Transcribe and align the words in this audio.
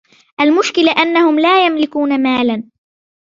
المشكلة 0.41 0.91
أنهم 0.91 1.39
لا 1.39 1.65
يملكون 1.65 2.21
مالا. 2.23 2.63